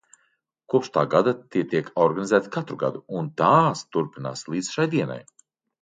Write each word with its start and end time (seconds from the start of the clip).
Kopš 0.73 0.89
tā 0.95 1.03
gada 1.11 1.33
tie 1.57 1.61
tiek 1.75 1.93
organizēti 2.07 2.51
katru 2.57 2.81
gadu 2.87 3.05
un 3.21 3.31
tās 3.45 3.87
turpinās 3.97 4.47
līdz 4.53 4.77
šai 4.79 4.93
dienai. 4.99 5.25